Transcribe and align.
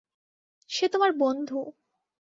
সে 0.69 0.85
তোমার 0.87 1.11
বন্ধু। 1.17 1.59